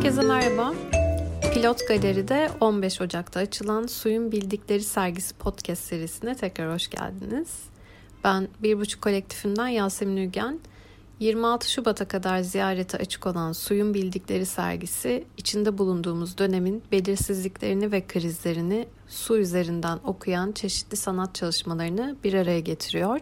Herkese 0.00 0.22
merhaba. 0.22 0.74
Pilot 1.54 1.88
Galeri'de 1.88 2.50
15 2.60 3.00
Ocak'ta 3.00 3.40
açılan 3.40 3.86
Suyun 3.86 4.32
Bildikleri 4.32 4.82
sergisi 4.82 5.34
podcast 5.34 5.82
serisine 5.84 6.34
tekrar 6.34 6.74
hoş 6.74 6.90
geldiniz. 6.90 7.48
Ben 8.24 8.48
Bir 8.62 8.78
Buçuk 8.78 9.02
kolektifinden 9.02 9.68
Yasemin 9.68 10.16
Ügen. 10.16 10.60
26 11.18 11.70
Şubat'a 11.70 12.08
kadar 12.08 12.40
ziyarete 12.40 12.98
açık 12.98 13.26
olan 13.26 13.52
Suyun 13.52 13.94
Bildikleri 13.94 14.46
sergisi, 14.46 15.24
içinde 15.36 15.78
bulunduğumuz 15.78 16.38
dönemin 16.38 16.82
belirsizliklerini 16.92 17.92
ve 17.92 18.06
krizlerini 18.06 18.86
su 19.08 19.38
üzerinden 19.38 19.98
okuyan 20.04 20.52
çeşitli 20.52 20.96
sanat 20.96 21.34
çalışmalarını 21.34 22.16
bir 22.24 22.34
araya 22.34 22.60
getiriyor. 22.60 23.20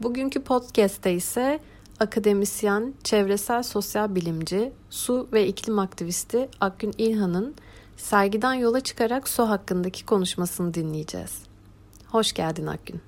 Bugünkü 0.00 0.42
podcast'te 0.42 1.12
ise 1.12 1.60
akademisyen, 2.00 2.94
çevresel 3.04 3.62
sosyal 3.62 4.14
bilimci, 4.14 4.72
su 4.90 5.28
ve 5.32 5.46
iklim 5.46 5.78
aktivisti 5.78 6.48
Akgün 6.60 6.94
İlhan'ın 6.98 7.54
sergiden 7.96 8.54
yola 8.54 8.80
çıkarak 8.80 9.28
su 9.28 9.48
hakkındaki 9.48 10.06
konuşmasını 10.06 10.74
dinleyeceğiz. 10.74 11.42
Hoş 12.06 12.32
geldin 12.32 12.66
Akgün. 12.66 13.02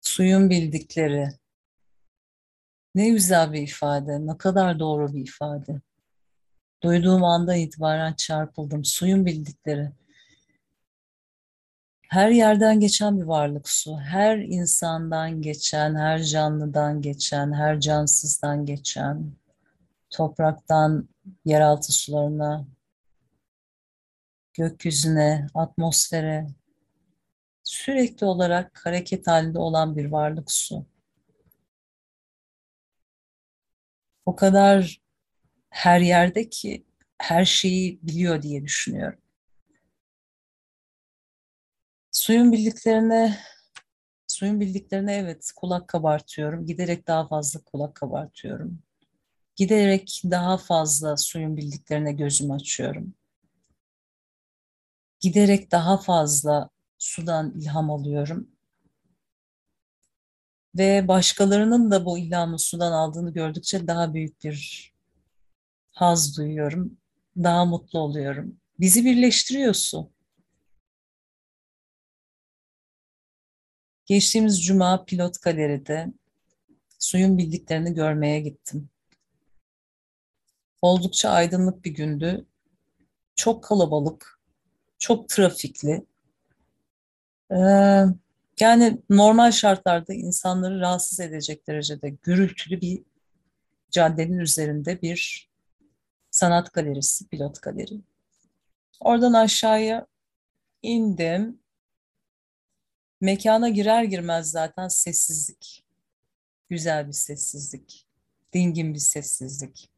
Suyun 0.00 0.50
bildikleri. 0.50 1.28
Ne 2.94 3.08
güzel 3.08 3.52
bir 3.52 3.62
ifade, 3.62 4.26
ne 4.26 4.38
kadar 4.38 4.78
doğru 4.78 5.14
bir 5.14 5.20
ifade. 5.20 5.80
Duyduğum 6.82 7.24
anda 7.24 7.56
itibaren 7.56 8.14
çarpıldım. 8.14 8.84
Suyun 8.84 9.26
bildikleri 9.26 9.92
her 12.08 12.30
yerden 12.30 12.80
geçen 12.80 13.18
bir 13.18 13.24
varlık 13.24 13.68
su. 13.68 13.98
Her 13.98 14.38
insandan 14.38 15.42
geçen, 15.42 15.94
her 15.94 16.22
canlıdan 16.22 17.02
geçen, 17.02 17.52
her 17.52 17.80
cansızdan 17.80 18.66
geçen, 18.66 19.32
topraktan 20.10 21.08
yeraltı 21.44 21.92
sularına, 21.92 22.66
gökyüzüne, 24.54 25.46
atmosfere 25.54 26.46
sürekli 27.64 28.26
olarak 28.26 28.80
hareket 28.84 29.26
halinde 29.26 29.58
olan 29.58 29.96
bir 29.96 30.04
varlık 30.04 30.50
su. 30.52 30.86
O 34.26 34.36
kadar 34.36 35.00
her 35.70 36.00
yerde 36.00 36.48
ki 36.48 36.86
her 37.18 37.44
şeyi 37.44 37.98
biliyor 38.02 38.42
diye 38.42 38.62
düşünüyorum. 38.64 39.18
Suyun 42.16 42.52
bildiklerine 42.52 43.38
suyun 44.26 44.60
bildiklerine 44.60 45.14
evet 45.14 45.52
kulak 45.56 45.88
kabartıyorum. 45.88 46.66
Giderek 46.66 47.06
daha 47.06 47.28
fazla 47.28 47.60
kulak 47.60 47.94
kabartıyorum. 47.94 48.82
Giderek 49.56 50.22
daha 50.24 50.56
fazla 50.56 51.16
suyun 51.16 51.56
bildiklerine 51.56 52.12
gözüm 52.12 52.50
açıyorum. 52.50 53.14
Giderek 55.20 55.72
daha 55.72 55.98
fazla 55.98 56.70
sudan 56.98 57.52
ilham 57.60 57.90
alıyorum. 57.90 58.48
Ve 60.74 61.08
başkalarının 61.08 61.90
da 61.90 62.04
bu 62.04 62.18
ilhamı 62.18 62.58
sudan 62.58 62.92
aldığını 62.92 63.32
gördükçe 63.32 63.86
daha 63.86 64.14
büyük 64.14 64.44
bir 64.44 64.92
haz 65.90 66.36
duyuyorum. 66.36 66.98
Daha 67.36 67.64
mutlu 67.64 67.98
oluyorum. 67.98 68.60
Bizi 68.80 69.04
birleştiriyor 69.04 69.74
su. 69.74 70.15
Geçtiğimiz 74.06 74.64
cuma 74.64 75.04
pilot 75.04 75.42
galeride 75.42 76.06
suyun 76.98 77.38
bildiklerini 77.38 77.94
görmeye 77.94 78.40
gittim. 78.40 78.88
Oldukça 80.82 81.30
aydınlık 81.30 81.84
bir 81.84 81.90
gündü. 81.90 82.46
Çok 83.34 83.64
kalabalık, 83.64 84.40
çok 84.98 85.28
trafikli. 85.28 86.06
Ee, 87.50 87.56
yani 88.60 88.98
normal 89.10 89.50
şartlarda 89.50 90.14
insanları 90.14 90.80
rahatsız 90.80 91.20
edecek 91.20 91.66
derecede 91.66 92.08
gürültülü 92.08 92.80
bir 92.80 93.02
caddenin 93.90 94.38
üzerinde 94.38 95.02
bir 95.02 95.48
sanat 96.30 96.72
galerisi, 96.72 97.28
pilot 97.28 97.62
galeri. 97.62 98.00
Oradan 99.00 99.32
aşağıya 99.32 100.06
indim. 100.82 101.58
Mekana 103.20 103.68
girer 103.68 104.04
girmez 104.04 104.50
zaten 104.50 104.88
sessizlik. 104.88 105.84
Güzel 106.68 107.06
bir 107.06 107.12
sessizlik. 107.12 108.08
Dingin 108.52 108.94
bir 108.94 108.98
sessizlik. 108.98 109.90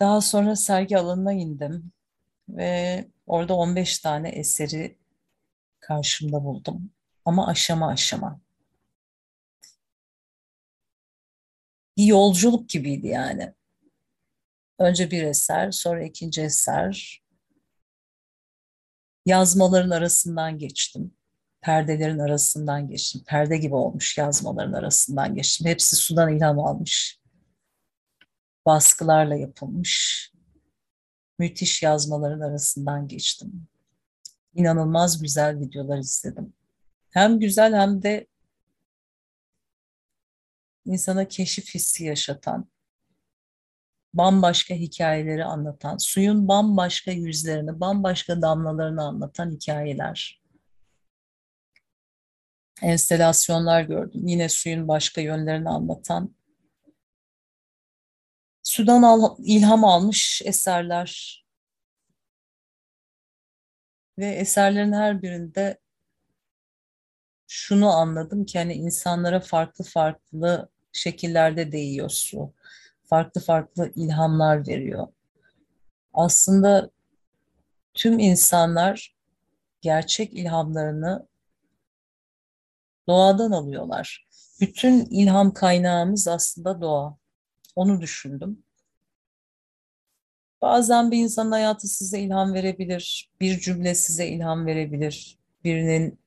Daha 0.00 0.20
sonra 0.20 0.56
sergi 0.56 0.98
alanına 0.98 1.32
indim 1.32 1.92
ve 2.48 3.08
orada 3.26 3.54
15 3.54 3.98
tane 3.98 4.28
eseri 4.28 4.98
karşımda 5.80 6.44
buldum. 6.44 6.90
Ama 7.24 7.46
aşama 7.46 7.88
aşama. 7.88 8.40
Bir 11.96 12.04
yolculuk 12.04 12.68
gibiydi 12.68 13.06
yani. 13.06 13.54
Önce 14.78 15.10
bir 15.10 15.22
eser, 15.22 15.70
sonra 15.70 16.04
ikinci 16.04 16.42
eser, 16.42 17.22
yazmaların 19.26 19.90
arasından 19.90 20.58
geçtim. 20.58 21.14
Perdelerin 21.60 22.18
arasından 22.18 22.88
geçtim. 22.88 23.22
Perde 23.26 23.56
gibi 23.56 23.74
olmuş 23.74 24.18
yazmaların 24.18 24.72
arasından 24.72 25.34
geçtim. 25.34 25.66
Hepsi 25.66 25.96
sudan 25.96 26.36
ilham 26.36 26.58
almış. 26.58 27.20
Baskılarla 28.66 29.34
yapılmış. 29.34 30.26
Müthiş 31.38 31.82
yazmaların 31.82 32.40
arasından 32.40 33.08
geçtim. 33.08 33.66
İnanılmaz 34.54 35.22
güzel 35.22 35.60
videolar 35.60 35.98
izledim. 35.98 36.52
Hem 37.10 37.38
güzel 37.40 37.74
hem 37.74 38.02
de 38.02 38.26
insana 40.84 41.28
keşif 41.28 41.74
hissi 41.74 42.04
yaşatan, 42.04 42.68
bambaşka 44.16 44.74
hikayeleri 44.74 45.44
anlatan, 45.44 45.96
suyun 45.96 46.48
bambaşka 46.48 47.10
yüzlerini, 47.10 47.80
bambaşka 47.80 48.42
damlalarını 48.42 49.02
anlatan 49.02 49.50
hikayeler. 49.50 50.42
Enstelasyonlar 52.82 53.82
gördüm. 53.82 54.26
Yine 54.26 54.48
suyun 54.48 54.88
başka 54.88 55.20
yönlerini 55.20 55.68
anlatan. 55.68 56.36
Sudan 58.62 59.02
al, 59.02 59.36
ilham 59.38 59.84
almış 59.84 60.42
eserler. 60.44 61.44
Ve 64.18 64.26
eserlerin 64.26 64.92
her 64.92 65.22
birinde 65.22 65.80
şunu 67.46 67.88
anladım 67.90 68.46
ki 68.46 68.58
hani 68.58 68.74
insanlara 68.74 69.40
farklı 69.40 69.84
farklı 69.84 70.68
şekillerde 70.92 71.72
değiyor 71.72 72.10
su 72.10 72.55
farklı 73.06 73.40
farklı 73.40 73.92
ilhamlar 73.94 74.66
veriyor. 74.66 75.06
Aslında 76.14 76.90
tüm 77.94 78.18
insanlar 78.18 79.16
gerçek 79.80 80.34
ilhamlarını 80.34 81.26
doğadan 83.08 83.50
alıyorlar. 83.50 84.26
Bütün 84.60 85.04
ilham 85.04 85.52
kaynağımız 85.52 86.28
aslında 86.28 86.80
doğa. 86.80 87.16
Onu 87.76 88.00
düşündüm. 88.00 88.62
Bazen 90.62 91.10
bir 91.10 91.18
insanın 91.18 91.52
hayatı 91.52 91.88
size 91.88 92.20
ilham 92.20 92.54
verebilir, 92.54 93.30
bir 93.40 93.60
cümle 93.60 93.94
size 93.94 94.26
ilham 94.28 94.66
verebilir. 94.66 95.38
Birinin 95.64 96.18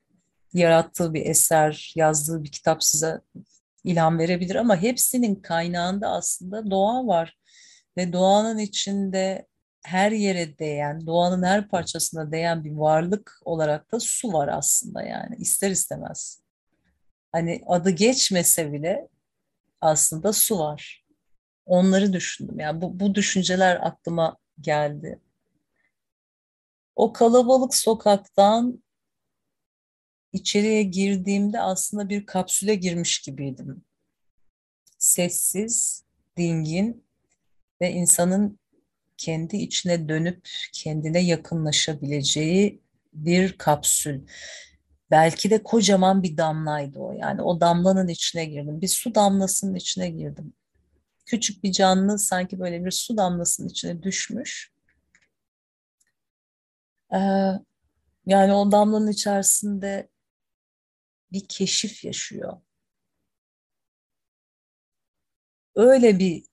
yarattığı 0.54 1.14
bir 1.14 1.26
eser, 1.26 1.94
yazdığı 1.96 2.44
bir 2.44 2.52
kitap 2.52 2.84
size 2.84 3.22
ilham 3.84 4.20
verebilir 4.20 4.56
ama 4.56 4.78
hepsinin 4.78 5.36
kaynağında 5.36 6.08
aslında 6.08 6.72
doğa 6.72 7.08
var. 7.08 7.38
Ve 7.98 8.14
doğanın 8.14 8.58
içinde 8.58 9.48
her 9.84 10.12
yere 10.12 10.60
değen, 10.60 11.06
doğanın 11.08 11.44
her 11.44 11.68
parçasına 11.68 12.32
değen 12.32 12.64
bir 12.64 12.72
varlık 12.72 13.40
olarak 13.46 13.92
da 13.92 14.00
su 14.00 14.34
var 14.34 14.48
aslında 14.48 15.04
yani 15.04 15.36
ister 15.36 15.72
istemez. 15.72 16.42
Hani 17.32 17.62
adı 17.68 17.90
geçmese 17.90 18.74
bile 18.74 19.08
aslında 19.82 20.34
su 20.34 20.60
var. 20.60 21.06
Onları 21.66 22.14
düşündüm. 22.14 22.60
Yani 22.60 22.82
bu, 22.82 23.00
bu 23.00 23.16
düşünceler 23.16 23.88
aklıma 23.88 24.38
geldi. 24.62 25.20
O 26.96 27.14
kalabalık 27.14 27.76
sokaktan 27.76 28.84
içeriye 30.34 30.84
girdiğimde 30.84 31.62
aslında 31.62 32.10
bir 32.10 32.26
kapsüle 32.26 32.76
girmiş 32.76 33.20
gibiydim. 33.20 33.84
Sessiz, 34.98 36.04
dingin 36.38 37.04
ve 37.82 37.92
insanın 37.92 38.60
kendi 39.18 39.58
içine 39.58 40.10
dönüp 40.10 40.50
kendine 40.74 41.20
yakınlaşabileceği 41.20 42.82
bir 43.14 43.58
kapsül. 43.58 44.22
Belki 45.12 45.50
de 45.50 45.64
kocaman 45.64 46.24
bir 46.24 46.38
damlaydı 46.38 47.00
o. 47.00 47.14
Yani 47.14 47.42
o 47.42 47.62
damlanın 47.62 48.08
içine 48.08 48.46
girdim. 48.46 48.82
Bir 48.82 48.88
su 48.88 49.16
damlasının 49.16 49.76
içine 49.76 50.10
girdim. 50.10 50.54
Küçük 51.26 51.64
bir 51.64 51.72
canlı 51.72 52.20
sanki 52.20 52.60
böyle 52.60 52.86
bir 52.86 52.92
su 52.92 53.18
damlasının 53.18 53.68
içine 53.68 54.04
düşmüş. 54.04 54.72
Ee, 57.14 57.18
yani 58.26 58.54
o 58.54 58.72
damlanın 58.72 59.12
içerisinde 59.12 60.10
bir 61.32 61.46
keşif 61.48 62.04
yaşıyor. 62.04 62.62
Öyle 65.76 66.20
bir 66.20 66.44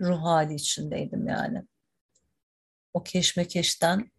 ruh 0.00 0.22
hali 0.22 0.54
içindeydim 0.54 1.28
yani. 1.28 1.62
O 2.94 3.02
keşmekeşten 3.02 4.10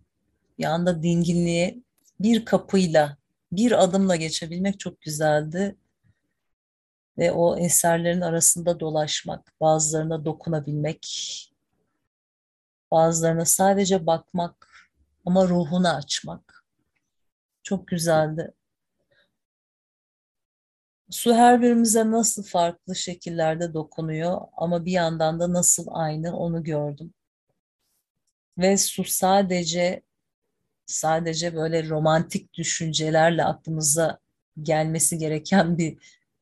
bir 0.58 1.04
dinginliğe 1.04 1.84
bir 2.20 2.46
kapıyla, 2.46 3.18
bir 3.52 3.84
adımla 3.84 4.16
geçebilmek 4.16 4.80
çok 4.80 5.02
güzeldi. 5.02 5.76
Ve 7.18 7.32
o 7.32 7.58
eserlerin 7.58 8.22
arasında 8.22 8.80
dolaşmak, 8.80 9.54
bazılarına 9.62 10.26
dokunabilmek, 10.26 11.08
bazılarına 12.92 13.46
sadece 13.46 14.06
bakmak 14.06 14.70
ama 15.26 15.48
ruhunu 15.48 15.96
açmak 15.96 16.66
çok 17.64 17.88
güzeldi. 17.88 18.54
Su 21.12 21.34
her 21.34 21.62
birimize 21.62 22.12
nasıl 22.12 22.44
farklı 22.44 22.96
şekillerde 22.96 23.74
dokunuyor 23.74 24.42
ama 24.58 24.86
bir 24.86 24.92
yandan 24.92 25.40
da 25.40 25.54
nasıl 25.54 25.88
aynı 25.90 26.38
onu 26.38 26.64
gördüm. 26.64 27.14
Ve 28.58 28.78
su 28.78 29.04
sadece 29.04 30.02
sadece 30.86 31.56
böyle 31.56 31.90
romantik 31.90 32.54
düşüncelerle 32.54 33.46
aklımıza 33.46 34.20
gelmesi 34.62 35.18
gereken 35.18 35.78
bir 35.78 35.98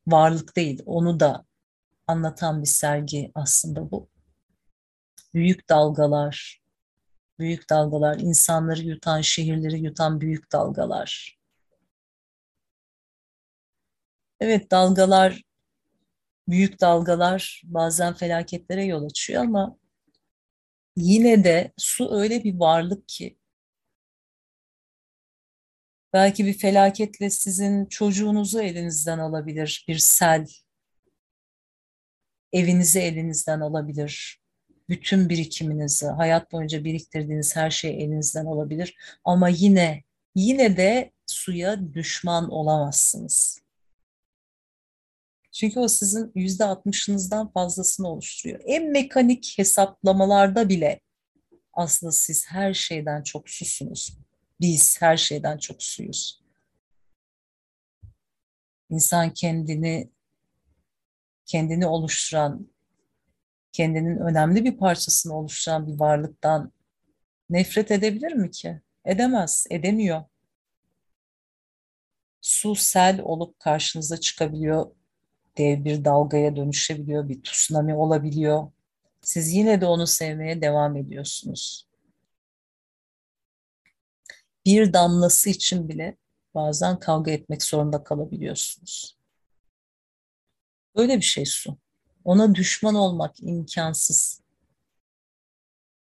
varlık 0.06 0.56
değil. 0.56 0.82
Onu 0.86 1.20
da 1.20 1.44
anlatan 2.06 2.62
bir 2.62 2.66
sergi 2.66 3.32
aslında 3.34 3.90
bu. 3.90 4.08
Büyük 5.34 5.68
dalgalar, 5.68 6.62
büyük 7.38 7.70
dalgalar, 7.70 8.18
insanları 8.18 8.82
yutan, 8.82 9.20
şehirleri 9.20 9.80
yutan 9.80 10.20
büyük 10.20 10.52
dalgalar. 10.52 11.37
Evet 14.40 14.70
dalgalar, 14.70 15.42
büyük 16.48 16.80
dalgalar 16.80 17.62
bazen 17.64 18.14
felaketlere 18.14 18.84
yol 18.84 19.04
açıyor 19.04 19.42
ama 19.42 19.78
yine 20.96 21.44
de 21.44 21.72
su 21.76 22.14
öyle 22.14 22.44
bir 22.44 22.54
varlık 22.54 23.08
ki 23.08 23.38
belki 26.12 26.46
bir 26.46 26.58
felaketle 26.58 27.30
sizin 27.30 27.86
çocuğunuzu 27.86 28.60
elinizden 28.60 29.18
alabilir, 29.18 29.84
bir 29.88 29.98
sel 29.98 30.46
evinizi 32.52 33.00
elinizden 33.00 33.60
alabilir, 33.60 34.40
bütün 34.88 35.28
birikiminizi, 35.28 36.06
hayat 36.06 36.52
boyunca 36.52 36.84
biriktirdiğiniz 36.84 37.56
her 37.56 37.70
şey 37.70 37.90
elinizden 38.04 38.46
alabilir 38.46 38.96
ama 39.24 39.48
yine 39.48 40.02
yine 40.34 40.76
de 40.76 41.12
suya 41.26 41.94
düşman 41.94 42.50
olamazsınız. 42.50 43.67
Çünkü 45.58 45.80
o 45.80 45.88
sizin 45.88 46.32
yüzde 46.34 46.64
altmışınızdan 46.64 47.52
fazlasını 47.52 48.08
oluşturuyor. 48.08 48.60
En 48.64 48.90
mekanik 48.90 49.54
hesaplamalarda 49.58 50.68
bile 50.68 51.00
aslında 51.72 52.12
siz 52.12 52.46
her 52.48 52.74
şeyden 52.74 53.22
çok 53.22 53.50
susunuz. 53.50 54.18
Biz 54.60 55.02
her 55.02 55.16
şeyden 55.16 55.58
çok 55.58 55.82
suyuz. 55.82 56.42
İnsan 58.90 59.34
kendini 59.34 60.10
kendini 61.46 61.86
oluşturan, 61.86 62.70
kendinin 63.72 64.16
önemli 64.16 64.64
bir 64.64 64.76
parçasını 64.76 65.36
oluşturan 65.36 65.86
bir 65.86 66.00
varlıktan 66.00 66.72
nefret 67.50 67.90
edebilir 67.90 68.32
mi 68.32 68.50
ki? 68.50 68.80
Edemez, 69.04 69.66
edemiyor. 69.70 70.24
Su 72.40 72.74
sel 72.74 73.20
olup 73.20 73.58
karşınıza 73.58 74.20
çıkabiliyor 74.20 74.97
dev 75.58 75.84
bir 75.84 76.04
dalgaya 76.04 76.56
dönüşebiliyor, 76.56 77.28
bir 77.28 77.42
tsunami 77.42 77.94
olabiliyor. 77.94 78.72
Siz 79.22 79.52
yine 79.52 79.80
de 79.80 79.86
onu 79.86 80.06
sevmeye 80.06 80.62
devam 80.62 80.96
ediyorsunuz. 80.96 81.88
Bir 84.66 84.92
damlası 84.92 85.50
için 85.50 85.88
bile 85.88 86.16
bazen 86.54 86.98
kavga 86.98 87.30
etmek 87.30 87.62
zorunda 87.62 88.04
kalabiliyorsunuz. 88.04 89.18
Böyle 90.96 91.16
bir 91.16 91.22
şey 91.22 91.46
su. 91.46 91.78
Ona 92.24 92.54
düşman 92.54 92.94
olmak 92.94 93.40
imkansız. 93.40 94.42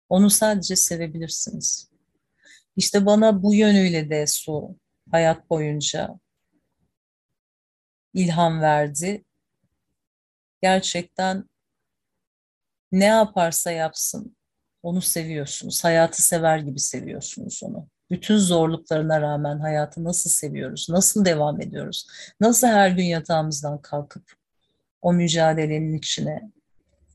Onu 0.09 0.31
sadece 0.31 0.77
sevebilirsiniz. 0.77 1.91
İşte 2.77 3.07
bana 3.07 3.43
bu 3.43 3.55
yönüyle 3.55 4.11
de 4.11 4.27
su 4.27 4.77
hayat 5.11 5.51
boyunca 5.51 6.21
ilham 8.15 8.61
verdi 8.61 9.25
gerçekten 10.65 11.45
ne 12.93 13.05
yaparsa 13.05 13.71
yapsın 13.71 14.37
onu 14.83 15.03
seviyorsunuz. 15.03 15.85
Hayatı 15.85 16.23
sever 16.23 16.59
gibi 16.59 16.79
seviyorsunuz 16.79 17.61
onu. 17.65 17.89
Bütün 18.11 18.37
zorluklarına 18.37 19.21
rağmen 19.21 19.59
hayatı 19.59 20.05
nasıl 20.05 20.31
seviyoruz? 20.31 20.87
Nasıl 20.91 21.25
devam 21.25 21.61
ediyoruz? 21.61 22.07
Nasıl 22.41 22.67
her 22.67 22.91
gün 22.91 23.05
yatağımızdan 23.05 23.83
kalkıp 23.83 24.33
o 25.03 25.13
mücadelenin 25.13 25.99
içine 25.99 26.51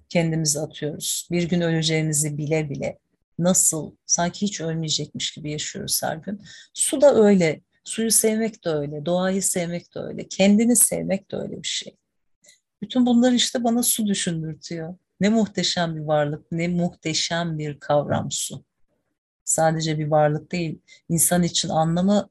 kendimizi 0.09 0.59
atıyoruz? 0.59 1.27
Bir 1.31 1.43
gün 1.43 1.61
öleceğimizi 1.61 2.37
bile 2.37 2.69
bile 2.69 2.99
nasıl 3.39 3.95
sanki 4.05 4.41
hiç 4.41 4.61
ölmeyecekmiş 4.61 5.31
gibi 5.31 5.51
yaşıyoruz 5.51 6.03
her 6.03 6.15
gün. 6.15 6.41
Su 6.73 7.01
da 7.01 7.15
öyle. 7.15 7.61
Suyu 7.83 8.11
sevmek 8.11 8.65
de 8.65 8.69
öyle. 8.69 9.05
Doğayı 9.05 9.43
sevmek 9.43 9.95
de 9.95 9.99
öyle. 9.99 10.27
Kendini 10.27 10.75
sevmek 10.75 11.31
de 11.31 11.35
öyle 11.35 11.63
bir 11.63 11.67
şey. 11.67 11.95
Bütün 12.81 13.05
bunlar 13.05 13.31
işte 13.31 13.63
bana 13.63 13.83
su 13.83 14.07
düşündürtüyor. 14.07 14.95
Ne 15.19 15.29
muhteşem 15.29 15.95
bir 15.95 16.01
varlık, 16.01 16.51
ne 16.51 16.67
muhteşem 16.67 17.57
bir 17.57 17.79
kavram 17.79 18.31
su. 18.31 18.63
Sadece 19.45 19.99
bir 19.99 20.07
varlık 20.07 20.51
değil, 20.51 20.81
insan 21.09 21.43
için 21.43 21.69
anlamı 21.69 22.29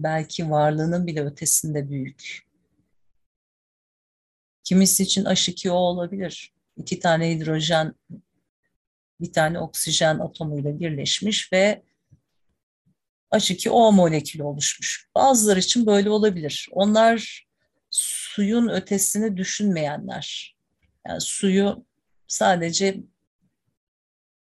belki 0.00 0.50
varlığının 0.50 1.06
bile 1.06 1.24
ötesinde 1.24 1.90
büyük. 1.90 2.48
Kimisi 4.64 5.02
için 5.02 5.24
H2O 5.24 5.70
olabilir. 5.70 6.52
İki 6.76 7.00
tane 7.00 7.30
hidrojen, 7.30 7.94
bir 9.20 9.32
tane 9.32 9.58
oksijen 9.58 10.18
atomuyla 10.18 10.80
birleşmiş 10.80 11.52
ve 11.52 11.82
H2O 13.32 13.94
molekülü 13.94 14.42
oluşmuş. 14.42 15.08
Bazıları 15.14 15.58
için 15.58 15.86
böyle 15.86 16.10
olabilir. 16.10 16.68
Onlar 16.72 17.47
suyun 18.38 18.68
ötesini 18.68 19.36
düşünmeyenler. 19.36 20.56
Yani 21.08 21.20
suyu 21.20 21.86
sadece 22.28 23.00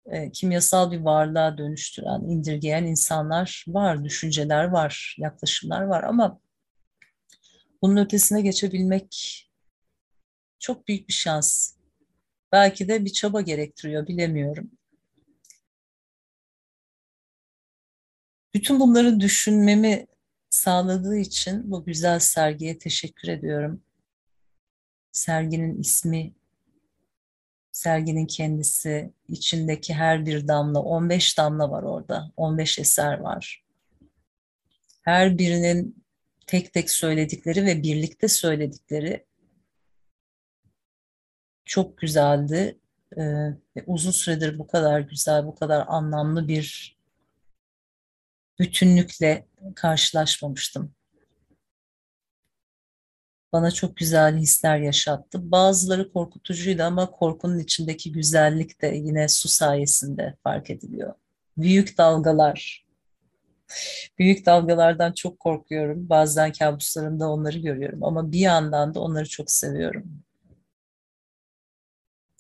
e, 0.07 0.33
kimyasal 0.33 0.93
bir 0.93 1.01
varlığa 1.01 1.59
dönüştüren, 1.59 2.21
indirgeyen 2.21 2.85
insanlar 2.85 3.65
var, 3.69 4.05
düşünceler 4.05 4.65
var, 4.65 5.17
yaklaşımlar 5.19 5.83
var 5.83 6.03
ama 6.03 6.41
bunun 7.83 7.97
ötesine 7.97 8.43
geçebilmek 8.43 9.39
çok 10.59 10.89
büyük 10.89 11.09
bir 11.09 11.13
şans. 11.13 11.77
Belki 12.53 12.89
de 12.89 13.05
bir 13.05 13.13
çaba 13.13 13.41
gerektiriyor, 13.41 14.07
bilemiyorum. 14.07 14.71
Bütün 18.55 18.81
bunları 18.81 19.21
düşünmemi 19.21 20.07
sağladığı 20.53 21.17
için 21.17 21.71
bu 21.71 21.85
güzel 21.85 22.19
sergiye 22.19 22.79
teşekkür 22.79 23.29
ediyorum. 23.29 23.83
Serginin 25.13 25.81
ismi, 25.81 26.35
serginin 27.73 28.27
kendisi, 28.27 29.13
içindeki 29.29 29.95
her 29.95 30.27
bir 30.27 30.49
damla, 30.49 30.83
15 30.83 31.39
damla 31.39 31.71
var 31.71 31.83
orada, 31.83 32.33
15 32.37 32.79
eser 32.79 33.19
var. 33.19 33.65
Her 35.03 35.39
birinin 35.39 36.05
tek 36.47 36.73
tek 36.73 36.91
söyledikleri 36.91 37.67
ve 37.67 37.83
birlikte 37.83 38.29
söyledikleri 38.29 39.27
çok 41.65 41.99
güzeldi. 41.99 42.79
Ee, 43.19 43.49
uzun 43.87 44.11
süredir 44.11 44.59
bu 44.59 44.67
kadar 44.67 45.01
güzel, 45.01 45.47
bu 45.47 45.55
kadar 45.55 45.85
anlamlı 45.89 46.49
bir 46.49 46.97
bütünlükle 48.59 49.47
karşılaşmamıştım. 49.77 50.95
Bana 53.53 53.71
çok 53.71 53.97
güzel 53.97 54.37
hisler 54.37 54.79
yaşattı. 54.79 55.51
Bazıları 55.53 56.13
korkutucuydu 56.13 56.83
ama 56.83 57.11
korkunun 57.11 57.59
içindeki 57.59 58.13
güzellik 58.13 58.83
de 58.83 58.87
yine 58.87 59.29
su 59.29 59.49
sayesinde 59.49 60.37
fark 60.43 60.71
ediliyor. 60.71 61.15
Büyük 61.57 61.99
dalgalar, 61.99 62.83
Büyük 64.19 64.47
dalgalardan 64.47 65.13
çok 65.13 65.41
korkuyorum. 65.41 66.09
Bazen 66.09 66.53
kabuslarımda 66.53 67.31
onları 67.31 67.59
görüyorum 67.59 68.05
ama 68.05 68.33
bir 68.33 68.39
yandan 68.39 68.95
da 68.95 69.01
onları 69.01 69.29
çok 69.29 69.51
seviyorum. 69.51 70.23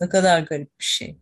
Ne 0.00 0.09
kadar 0.09 0.42
garip 0.42 0.81
bir 0.81 0.85
şey. 0.85 1.19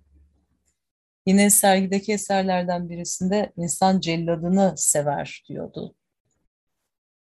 Yine 1.30 1.50
sergideki 1.50 2.12
eserlerden 2.12 2.88
birisinde 2.88 3.52
insan 3.56 4.00
celladını 4.00 4.74
sever 4.76 5.44
diyordu. 5.48 5.94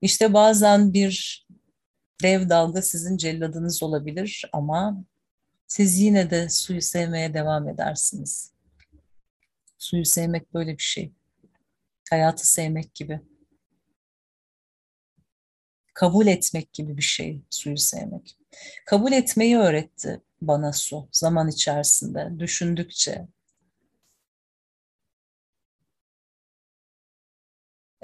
İşte 0.01 0.33
bazen 0.33 0.93
bir 0.93 1.45
dev 2.23 2.49
dalga 2.49 2.81
sizin 2.81 3.17
celladınız 3.17 3.83
olabilir 3.83 4.49
ama 4.53 5.03
siz 5.67 5.99
yine 5.99 6.29
de 6.29 6.49
suyu 6.49 6.81
sevmeye 6.81 7.33
devam 7.33 7.69
edersiniz. 7.69 8.53
Suyu 9.77 10.05
sevmek 10.05 10.53
böyle 10.53 10.77
bir 10.77 10.83
şey. 10.83 11.11
Hayatı 12.09 12.51
sevmek 12.51 12.95
gibi. 12.95 13.19
Kabul 15.93 16.27
etmek 16.27 16.73
gibi 16.73 16.97
bir 16.97 17.01
şey 17.01 17.41
suyu 17.49 17.77
sevmek. 17.77 18.37
Kabul 18.85 19.11
etmeyi 19.11 19.57
öğretti 19.57 20.21
bana 20.41 20.73
su 20.73 21.09
zaman 21.11 21.49
içerisinde, 21.49 22.39
düşündükçe, 22.39 23.27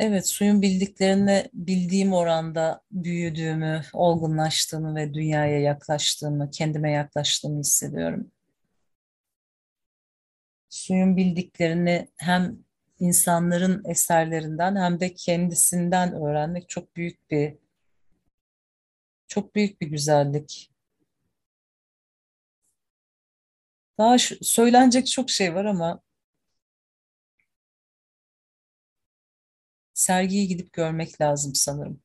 Evet, 0.01 0.27
suyun 0.27 0.61
bildiklerini 0.61 1.49
bildiğim 1.53 2.13
oranda 2.13 2.81
büyüdüğümü, 2.91 3.81
olgunlaştığımı 3.93 4.95
ve 4.95 5.13
dünyaya 5.13 5.59
yaklaştığımı, 5.59 6.51
kendime 6.51 6.91
yaklaştığımı 6.91 7.59
hissediyorum. 7.59 8.31
Suyun 10.69 11.17
bildiklerini 11.17 12.07
hem 12.17 12.57
insanların 12.99 13.83
eserlerinden 13.85 14.75
hem 14.75 14.99
de 14.99 15.13
kendisinden 15.13 16.13
öğrenmek 16.13 16.69
çok 16.69 16.95
büyük 16.95 17.31
bir 17.31 17.57
çok 19.27 19.55
büyük 19.55 19.81
bir 19.81 19.87
güzellik. 19.87 20.71
Daha 23.97 24.17
söylenecek 24.41 25.07
çok 25.07 25.29
şey 25.29 25.55
var 25.55 25.65
ama 25.65 26.01
sergiyi 30.01 30.47
gidip 30.47 30.73
görmek 30.73 31.21
lazım 31.21 31.55
sanırım. 31.55 31.99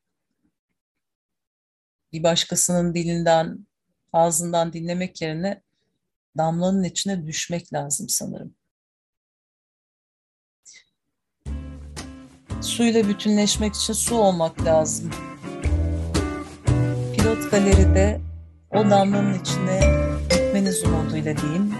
Bir 2.13 2.23
başkasının 2.23 2.95
dilinden, 2.95 3.67
ağzından 4.13 4.73
dinlemek 4.73 5.23
yerine 5.23 5.63
damlanın 6.37 6.85
içine 6.85 7.27
düşmek 7.27 7.73
lazım 7.73 8.09
sanırım. 8.09 8.55
Suyla 12.63 13.09
bütünleşmek 13.09 13.75
için 13.75 13.93
su 13.93 14.17
olmak 14.17 14.65
lazım. 14.65 15.11
Pilot 17.17 17.51
galeride 17.51 18.21
o 18.71 18.91
damlanın 18.91 19.41
içine 19.41 19.81
gitmeniz 20.31 20.85
umuduyla 20.85 21.37
diyeyim 21.37 21.75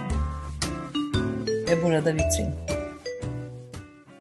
ve 1.69 1.83
burada 1.83 2.15
bitireyim. 2.15 2.76